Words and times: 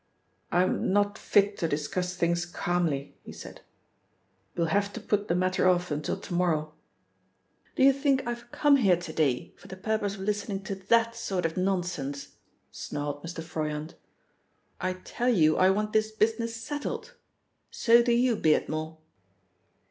"I'm 0.51 0.91
not 0.91 1.15
fit 1.19 1.57
to 1.59 1.67
discuss 1.67 2.15
things 2.15 2.47
calmly," 2.47 3.19
he 3.23 3.31
said. 3.31 3.61
"You'll 4.55 4.65
have 4.73 4.91
to 4.93 4.99
put 4.99 5.27
the 5.27 5.35
matter 5.35 5.69
off 5.69 5.91
until 5.91 6.19
to 6.19 6.33
morrow." 6.33 6.73
"Do 7.75 7.83
you 7.83 7.93
think 7.93 8.25
I've 8.25 8.51
come 8.51 8.77
here 8.77 8.97
to 8.97 9.13
day 9.13 9.53
for 9.59 9.67
the 9.67 9.77
purpose 9.77 10.15
of 10.15 10.21
listening 10.21 10.63
to 10.63 10.73
that 10.73 11.15
sort 11.15 11.45
of 11.45 11.55
nonsense?" 11.55 12.29
snarled 12.71 13.23
Mr. 13.23 13.43
Froyant. 13.43 13.93
"I 14.79 14.93
tell 14.93 15.29
you 15.29 15.55
I 15.57 15.69
want 15.69 15.93
this 15.93 16.09
business 16.09 16.55
settled. 16.55 17.13
So 17.69 18.01
do 18.01 18.11
you, 18.11 18.35
Beardmore." 18.35 18.97